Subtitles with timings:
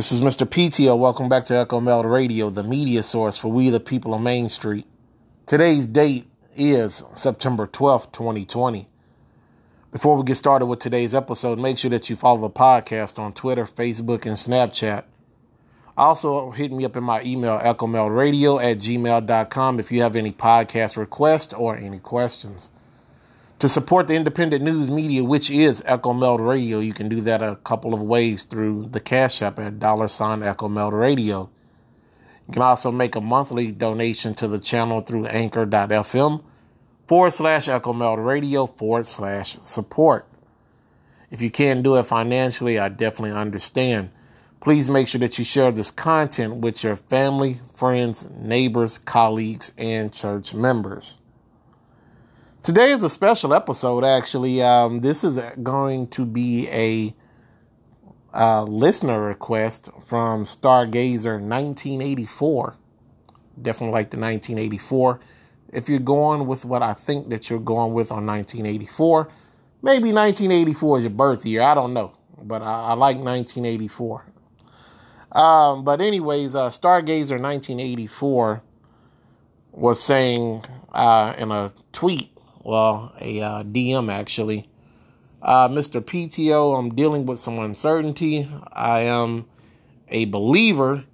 [0.00, 0.46] This is Mr.
[0.46, 0.98] PTO.
[0.98, 4.48] Welcome back to Echo Meld Radio, the media source for we the people of Main
[4.48, 4.86] Street.
[5.44, 6.26] Today's date
[6.56, 8.88] is September 12th, 2020.
[9.92, 13.34] Before we get started with today's episode, make sure that you follow the podcast on
[13.34, 15.04] Twitter, Facebook, and Snapchat.
[15.98, 20.96] Also, hit me up in my email, echomeldradio at gmail.com if you have any podcast
[20.96, 22.70] requests or any questions.
[23.60, 27.42] To support the independent news media, which is Echo Meld Radio, you can do that
[27.42, 31.50] a couple of ways through the Cash App at dollar sign Echo Meld Radio.
[32.48, 36.42] You can also make a monthly donation to the channel through anchor.fm
[37.06, 40.26] forward slash Echo Meld Radio forward slash support.
[41.30, 44.08] If you can't do it financially, I definitely understand.
[44.62, 50.10] Please make sure that you share this content with your family, friends, neighbors, colleagues, and
[50.14, 51.19] church members.
[52.62, 54.62] Today is a special episode, actually.
[54.62, 57.14] Um, this is going to be a
[58.64, 62.76] listener request from Stargazer 1984.
[63.62, 65.20] Definitely like the 1984.
[65.72, 69.30] If you're going with what I think that you're going with on 1984,
[69.80, 71.62] maybe 1984 is your birth year.
[71.62, 74.26] I don't know, but I, I like 1984.
[75.32, 78.62] Um, but anyways, uh, Stargazer 1984
[79.72, 84.68] was saying uh, in a tweet well, a uh, DM actually.
[85.42, 86.02] Uh, Mr.
[86.02, 88.48] PTO, I'm dealing with some uncertainty.
[88.72, 89.46] I am
[90.08, 91.04] a believer.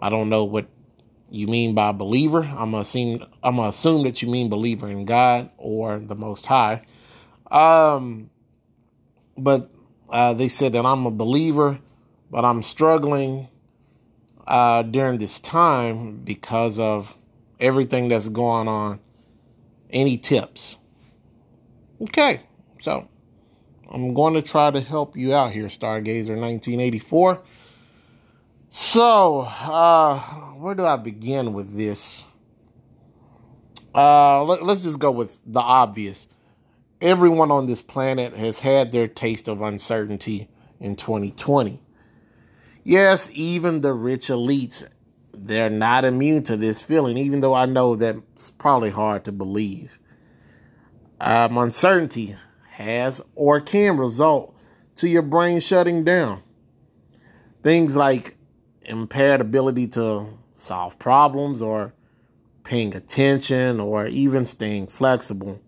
[0.00, 0.66] I don't know what
[1.30, 2.42] you mean by believer.
[2.42, 6.46] I'm gonna assume I'm gonna assume that you mean believer in God or the Most
[6.46, 6.82] High.
[7.50, 8.30] Um,
[9.36, 9.70] but
[10.10, 11.78] uh, they said that I'm a believer,
[12.30, 13.48] but I'm struggling
[14.46, 17.16] uh, during this time because of
[17.60, 18.98] everything that's going on
[19.94, 20.76] any tips?
[22.02, 22.42] Okay,
[22.82, 23.08] so
[23.90, 27.40] I'm going to try to help you out here, Stargazer 1984.
[28.68, 30.18] So, uh,
[30.56, 32.24] where do I begin with this?
[33.94, 36.26] Uh, let, let's just go with the obvious.
[37.00, 40.48] Everyone on this planet has had their taste of uncertainty
[40.80, 41.80] in 2020.
[42.82, 44.84] Yes, even the rich elites
[45.46, 49.98] they're not immune to this feeling, even though I know that's probably hard to believe.
[51.20, 52.36] Um, uncertainty
[52.70, 54.56] has or can result
[54.96, 56.42] to your brain shutting down.
[57.62, 58.36] Things like
[58.82, 61.92] impaired ability to solve problems or
[62.64, 65.60] paying attention or even staying flexible.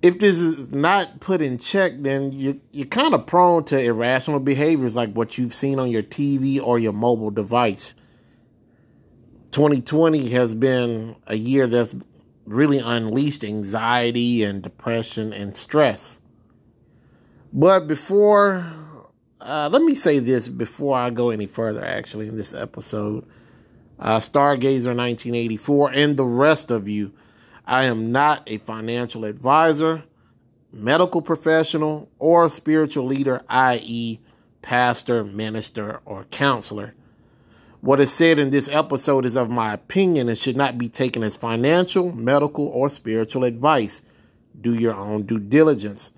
[0.00, 4.38] If this is not put in check, then you're, you're kind of prone to irrational
[4.38, 7.94] behaviors like what you've seen on your TV or your mobile device
[9.54, 11.94] 2020 has been a year that's
[12.44, 16.20] really unleashed anxiety and depression and stress.
[17.52, 18.66] But before,
[19.40, 23.28] uh, let me say this before I go any further, actually, in this episode.
[24.00, 27.12] Uh, Stargazer 1984 and the rest of you,
[27.64, 30.02] I am not a financial advisor,
[30.72, 34.18] medical professional, or spiritual leader, i.e.,
[34.62, 36.92] pastor, minister, or counselor.
[37.84, 41.22] What is said in this episode is of my opinion and should not be taken
[41.22, 44.00] as financial, medical, or spiritual advice.
[44.58, 46.10] Do your own due diligence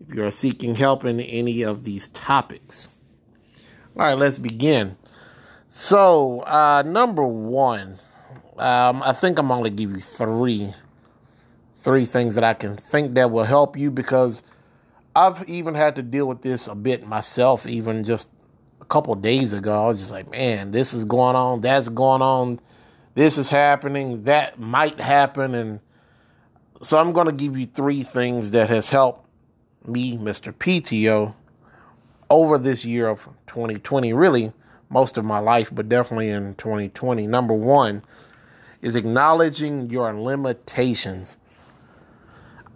[0.00, 2.88] if you are seeking help in any of these topics.
[3.96, 4.96] All right, let's begin.
[5.68, 8.00] So, uh, number one,
[8.58, 10.74] um, I think I'm only give you three,
[11.76, 14.42] three things that I can think that will help you because
[15.14, 18.28] I've even had to deal with this a bit myself, even just
[18.84, 19.84] couple days ago.
[19.84, 22.60] I was just like, man, this is going on, that's going on,
[23.14, 25.80] this is happening, that might happen, and
[26.82, 29.24] so I'm going to give you three things that has helped
[29.86, 30.52] me, Mr.
[30.52, 31.32] PTO,
[32.28, 34.12] over this year of 2020.
[34.12, 34.52] Really,
[34.90, 37.26] most of my life, but definitely in 2020.
[37.28, 38.02] Number one
[38.80, 41.38] is acknowledging your limitations.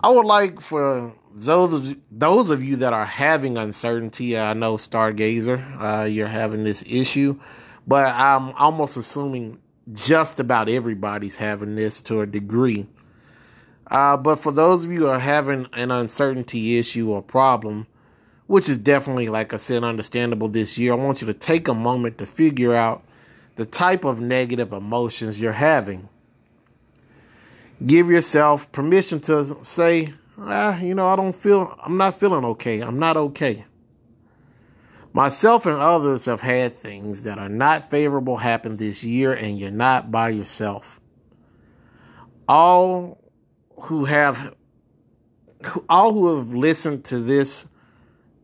[0.02, 4.74] I would like for those of those of you that are having uncertainty, I know
[4.74, 7.38] Stargazer, uh, you're having this issue,
[7.86, 9.58] but I'm almost assuming
[9.92, 12.86] just about everybody's having this to a degree.
[13.90, 17.86] Uh, but for those of you who are having an uncertainty issue or problem,
[18.46, 21.74] which is definitely, like I said, understandable this year, I want you to take a
[21.74, 23.04] moment to figure out
[23.56, 26.08] the type of negative emotions you're having.
[27.84, 32.80] Give yourself permission to say, ah, you know, I don't feel, I'm not feeling okay.
[32.80, 33.64] I'm not okay.
[35.12, 39.70] Myself and others have had things that are not favorable happen this year, and you're
[39.70, 41.00] not by yourself.
[42.48, 43.18] All
[43.80, 44.54] who have,
[45.88, 47.66] all who have listened to this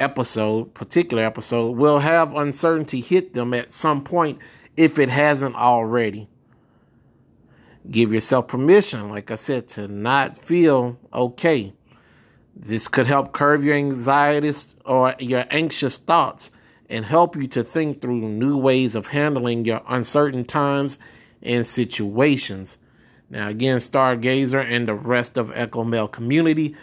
[0.00, 4.38] episode, particular episode, will have uncertainty hit them at some point
[4.76, 6.28] if it hasn't already.
[7.90, 11.74] Give yourself permission, like I said, to not feel okay.
[12.54, 16.50] This could help curb your anxieties or your anxious thoughts
[16.88, 20.98] and help you to think through new ways of handling your uncertain times
[21.42, 22.78] and situations.
[23.30, 26.76] Now, again, Stargazer and the rest of Echo Meld community,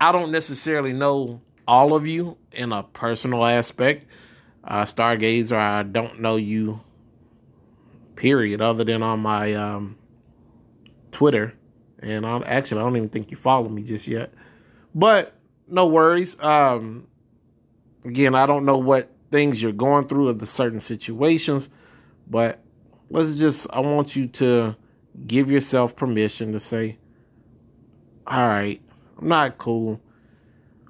[0.00, 4.06] I don't necessarily know all of you in a personal aspect.
[4.62, 6.80] Uh, Stargazer, I don't know you,
[8.16, 9.96] period, other than on my um,
[11.10, 11.54] Twitter.
[12.00, 14.34] And I'm, actually, I don't even think you follow me just yet.
[14.94, 15.34] But
[15.66, 16.38] no worries.
[16.40, 17.06] Um,
[18.04, 21.68] again, I don't know what things you're going through of the certain situations,
[22.28, 22.60] but
[23.10, 24.76] let's just, I want you to
[25.26, 26.98] give yourself permission to say,
[28.26, 28.80] all right,
[29.18, 30.00] I'm not cool.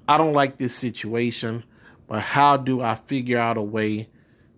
[0.07, 1.63] I don't like this situation,
[2.07, 4.09] but how do I figure out a way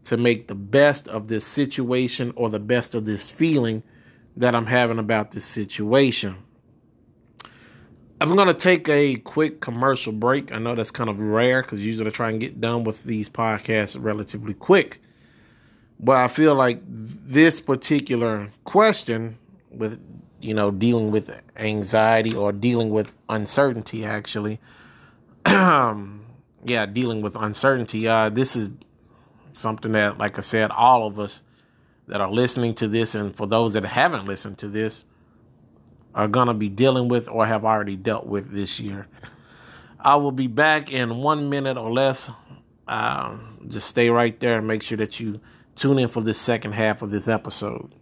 [0.03, 3.83] to make the best of this situation or the best of this feeling
[4.35, 6.35] that I'm having about this situation?
[8.19, 10.51] I'm going to take a quick commercial break.
[10.51, 13.29] I know that's kind of rare because usually I try and get done with these
[13.29, 14.99] podcasts relatively quick.
[15.99, 19.37] But I feel like this particular question
[19.69, 19.99] with,
[20.41, 24.59] you know, dealing with anxiety or dealing with uncertainty, actually,
[25.45, 28.07] yeah, dealing with uncertainty.
[28.07, 28.71] Uh, this is
[29.53, 31.41] something that, like I said, all of us
[32.07, 35.03] that are listening to this, and for those that haven't listened to this,
[36.17, 39.07] are going to be dealing with or have already dealt with this year.
[39.99, 42.27] I will be back in one minute or less.
[42.87, 43.37] Uh,
[43.67, 45.39] just stay right there and make sure that you
[45.75, 47.93] tune in for the second half of this episode.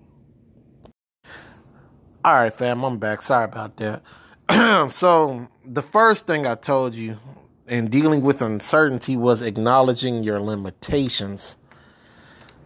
[2.23, 3.21] All right, fam, I'm back.
[3.21, 4.01] Sorry about that.
[4.91, 7.19] so, the first thing I told you
[7.67, 11.57] in dealing with uncertainty was acknowledging your limitations.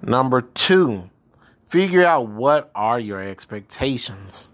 [0.04, 1.10] Number two,
[1.66, 4.48] figure out what are your expectations.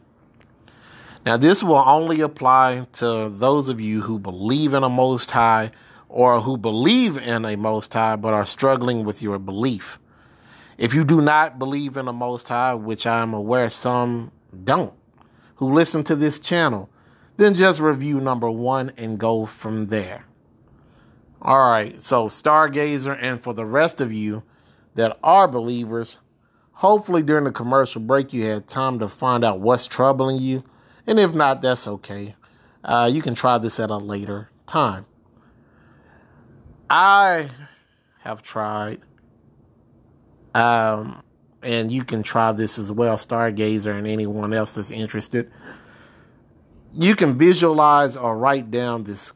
[1.26, 5.72] Now, this will only apply to those of you who believe in a Most High
[6.08, 9.98] or who believe in a Most High but are struggling with your belief.
[10.78, 14.32] If you do not believe in a Most High, which I am aware some
[14.64, 14.94] don't,
[15.56, 16.92] who listen to this channel,
[17.38, 20.26] then just review number one and go from there.
[21.42, 24.44] All right, so Stargazer, and for the rest of you
[24.94, 26.20] that are believers,
[26.74, 30.64] hopefully during the commercial break you had time to find out what's troubling you
[31.08, 32.36] and if not, that's okay.
[32.84, 35.06] Uh, you can try this at a later time.
[36.90, 37.50] I
[38.20, 39.02] have tried,
[40.54, 41.24] um,
[41.64, 45.52] and you can try this as well, Stargazer and anyone else that's interested.
[46.94, 49.34] You can visualize or write down this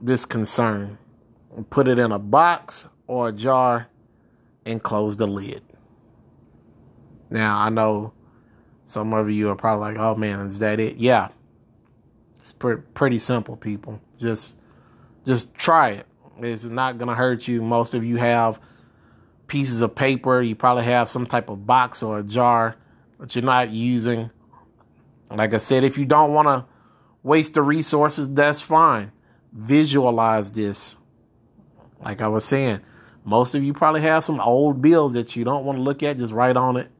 [0.00, 0.98] this concern,
[1.56, 3.88] and put it in a box or a jar,
[4.64, 5.62] and close the lid.
[7.30, 8.12] Now I know
[8.84, 11.28] some of you are probably like, "Oh man, is that it?" Yeah,
[12.38, 14.00] it's pre- pretty simple, people.
[14.18, 14.56] Just
[15.24, 16.06] just try it.
[16.38, 17.62] It's not gonna hurt you.
[17.62, 18.60] Most of you have
[19.46, 20.40] pieces of paper.
[20.40, 22.76] You probably have some type of box or a jar
[23.18, 24.30] that you're not using.
[25.30, 26.66] Like I said, if you don't want to
[27.22, 29.12] waste the resources, that's fine.
[29.52, 30.96] Visualize this.
[32.04, 32.80] Like I was saying,
[33.24, 36.18] most of you probably have some old bills that you don't want to look at.
[36.18, 36.90] Just write on it,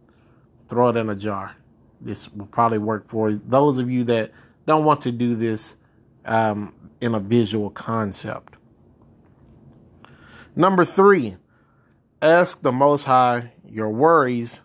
[0.69, 1.57] throw it in a jar
[2.05, 4.33] this will probably work for those of you that
[4.67, 5.77] don't want to do this
[6.25, 8.55] um, in a visual concept.
[10.55, 11.37] Number three,
[12.21, 14.61] ask the Most High your worries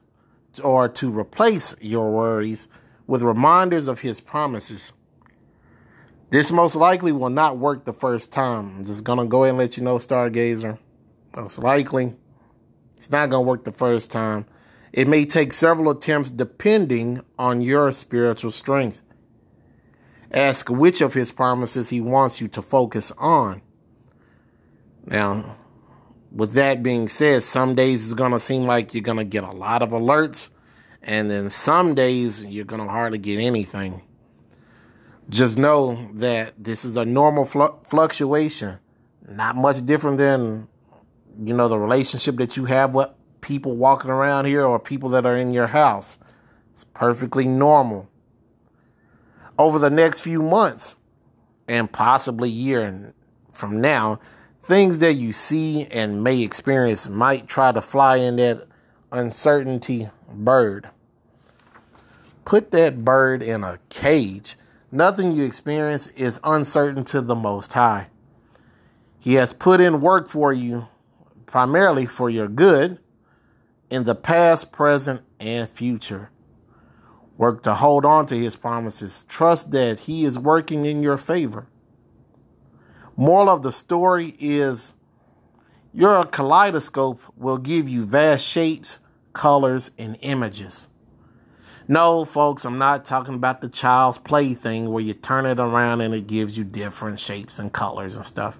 [0.63, 2.67] or to replace your worries
[3.05, 4.91] with reminders of His promises.
[6.29, 8.75] This most likely will not work the first time.
[8.77, 10.77] I'm just going to go ahead and let you know, Stargazer.
[11.35, 12.13] Most likely,
[12.97, 14.45] it's not going to work the first time.
[14.93, 19.01] It may take several attempts depending on your spiritual strength.
[20.31, 23.61] Ask which of his promises he wants you to focus on.
[25.05, 25.55] Now,
[26.31, 29.43] with that being said, some days it's going to seem like you're going to get
[29.43, 30.49] a lot of alerts,
[31.01, 34.01] and then some days you're going to hardly get anything.
[35.29, 38.79] Just know that this is a normal fl- fluctuation,
[39.29, 40.67] not much different than
[41.39, 43.09] you know the relationship that you have with
[43.47, 46.19] people walking around here or people that are in your house.
[46.73, 48.09] It's perfectly normal.
[49.57, 50.97] Over the next few months
[51.65, 53.13] and possibly year
[53.49, 54.19] from now,
[54.61, 58.67] things that you see and may experience might try to fly in that
[59.13, 60.89] uncertainty bird.
[62.43, 64.57] Put that bird in a cage.
[64.91, 68.07] Nothing you experience is uncertain to the Most High.
[69.19, 70.87] He has put in work for you,
[71.45, 72.99] primarily for your good,
[73.89, 76.29] in the past, present, and future.
[77.37, 79.25] Work to hold on to his promises.
[79.29, 81.67] Trust that he is working in your favor.
[83.15, 84.93] Moral of the story is
[85.93, 88.99] your kaleidoscope will give you vast shapes,
[89.33, 90.87] colors, and images.
[91.87, 96.01] No, folks, I'm not talking about the child's play thing where you turn it around
[96.01, 98.59] and it gives you different shapes and colors and stuff.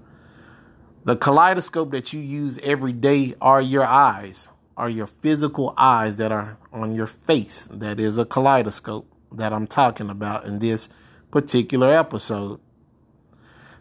[1.03, 6.31] The kaleidoscope that you use every day are your eyes, are your physical eyes that
[6.31, 7.67] are on your face.
[7.71, 10.87] That is a kaleidoscope that I'm talking about in this
[11.31, 12.59] particular episode.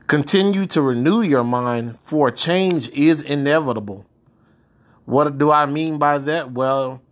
[0.07, 4.07] Continue to renew your mind, for change is inevitable.
[5.05, 6.53] What do I mean by that?
[6.53, 7.03] Well,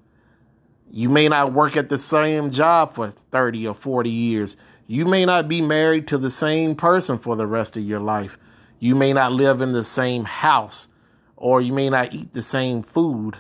[0.91, 4.57] you may not work at the same job for 30 or 40 years.
[4.87, 8.39] You may not be married to the same person for the rest of your life.
[8.79, 10.89] You may not live in the same house
[11.37, 13.39] or you may not eat the same food.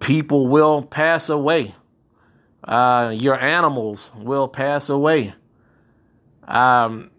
[0.00, 1.74] People will pass away.
[2.64, 5.34] Uh, your animals will pass away.
[6.46, 7.10] Um,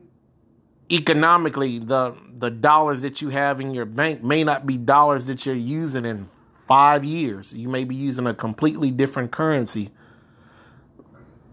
[0.92, 5.46] economically, the the dollars that you have in your bank may not be dollars that
[5.46, 6.28] you're using in
[6.68, 7.54] five years.
[7.54, 9.90] You may be using a completely different currency.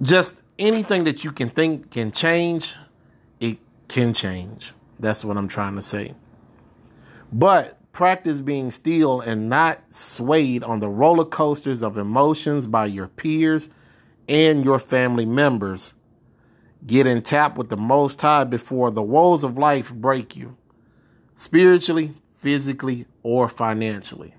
[0.00, 2.74] Just anything that you can think can change,
[3.40, 4.74] it can change.
[5.00, 6.14] That's what I'm trying to say.
[7.32, 13.08] But practice being still and not swayed on the roller coasters of emotions by your
[13.08, 13.70] peers
[14.28, 15.94] and your family members.
[16.86, 20.58] Get in tap with the Most High before the woes of life break you,
[21.36, 24.34] spiritually, physically, or financially.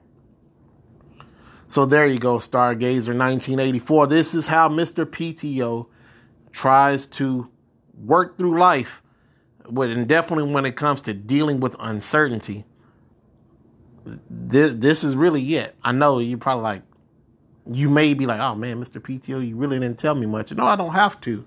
[1.66, 4.06] So there you go, Stargazer 1984.
[4.06, 5.04] This is how Mr.
[5.04, 5.88] PTO
[6.52, 7.50] tries to
[8.06, 9.02] work through life,
[9.66, 12.64] and definitely when it comes to dealing with uncertainty.
[14.30, 15.76] This, this is really it.
[15.84, 16.82] I know you probably like,
[17.72, 19.02] you may be like, oh man, Mr.
[19.02, 20.52] PTO, you really didn't tell me much.
[20.54, 21.46] No, I don't have to.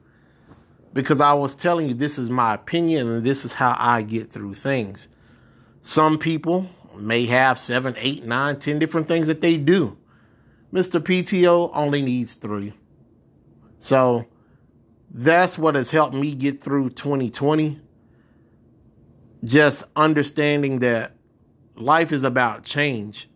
[0.92, 4.32] Because I was telling you this is my opinion and this is how I get
[4.32, 5.08] through things.
[5.82, 9.96] Some people may have seven, eight, nine, ten different things that they do.
[10.72, 11.00] Mr.
[11.00, 12.74] PTO only needs three.
[13.78, 14.26] So
[15.10, 17.80] that's what has helped me get through 2020.
[19.42, 21.16] Just understanding that
[21.80, 23.28] life is about change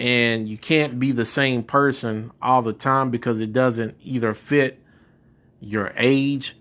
[0.00, 4.80] and you can't be the same person all the time because it doesn't either fit
[5.60, 6.56] your age,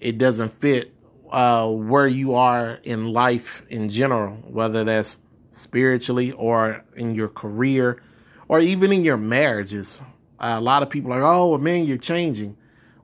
[0.00, 0.92] it doesn't fit
[1.30, 5.18] uh, where you are in life in general, whether that's
[5.52, 8.02] spiritually or in your career
[8.48, 10.00] or even in your marriages.
[10.40, 12.56] Uh, a lot of people are like, oh, man, you're changing.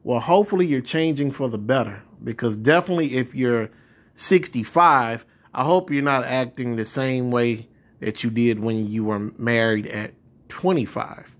[0.02, 3.70] Well, hopefully you're changing for the better because definitely if you're
[4.14, 5.24] 65,
[5.56, 7.66] I hope you're not acting the same way
[8.00, 10.12] that you did when you were married at
[10.50, 11.34] 25.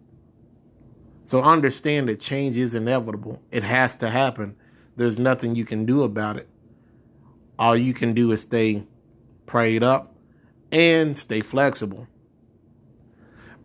[1.23, 3.43] So understand that change is inevitable.
[3.51, 4.57] It has to happen.
[4.97, 6.49] There's nothing you can do about it.
[7.59, 8.85] All you can do is stay
[9.45, 10.17] prayed up
[10.73, 12.09] and stay flexible.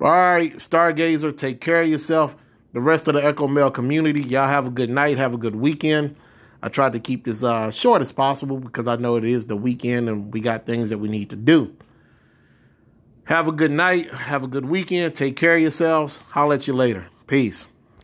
[0.02, 2.36] All right, Stargazer, take care of yourself.
[2.74, 5.18] The rest of the Echo Meld community, y'all have a good night.
[5.18, 6.18] Have a good weekend.
[6.64, 9.56] I tried to keep this uh, short as possible because I know it is the
[9.56, 11.76] weekend and we got things that we need to do.
[13.24, 14.14] Have a good night.
[14.14, 15.16] Have a good weekend.
[15.16, 16.20] Take care of yourselves.
[16.36, 17.08] I'll let you later.
[17.28, 17.68] Peace.